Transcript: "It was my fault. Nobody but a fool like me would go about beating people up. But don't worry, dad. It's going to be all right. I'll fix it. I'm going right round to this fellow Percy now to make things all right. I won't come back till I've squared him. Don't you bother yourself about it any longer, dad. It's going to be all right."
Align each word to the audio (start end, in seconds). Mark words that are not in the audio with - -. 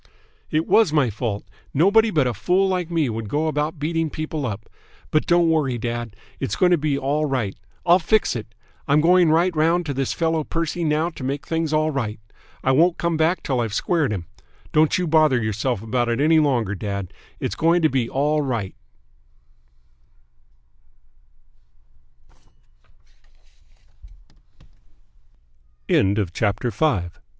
"It 0.49 0.65
was 0.65 0.91
my 0.91 1.11
fault. 1.11 1.45
Nobody 1.75 2.09
but 2.09 2.25
a 2.25 2.33
fool 2.33 2.67
like 2.67 2.89
me 2.89 3.07
would 3.07 3.29
go 3.29 3.45
about 3.47 3.77
beating 3.77 4.09
people 4.09 4.47
up. 4.47 4.67
But 5.11 5.27
don't 5.27 5.47
worry, 5.47 5.77
dad. 5.77 6.15
It's 6.39 6.55
going 6.55 6.71
to 6.71 6.77
be 6.79 6.97
all 6.97 7.25
right. 7.25 7.55
I'll 7.85 7.99
fix 7.99 8.35
it. 8.35 8.55
I'm 8.87 8.99
going 8.99 9.29
right 9.29 9.55
round 9.55 9.85
to 9.85 9.93
this 9.93 10.11
fellow 10.11 10.43
Percy 10.43 10.83
now 10.83 11.11
to 11.11 11.23
make 11.23 11.45
things 11.45 11.71
all 11.71 11.91
right. 11.91 12.19
I 12.63 12.71
won't 12.71 12.97
come 12.97 13.15
back 13.15 13.43
till 13.43 13.59
I've 13.59 13.75
squared 13.75 14.11
him. 14.11 14.25
Don't 14.73 14.97
you 14.97 15.05
bother 15.05 15.39
yourself 15.39 15.83
about 15.83 16.09
it 16.09 16.19
any 16.19 16.39
longer, 16.39 16.73
dad. 16.73 17.13
It's 17.39 17.53
going 17.53 17.83
to 17.83 17.87
be 17.89 18.09
all 18.09 18.41
right." 18.41 18.65